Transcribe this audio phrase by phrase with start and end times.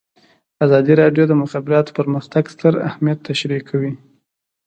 [0.65, 3.91] ازادي راډیو د د مخابراتو پرمختګ ستر اهميت تشریح کړی.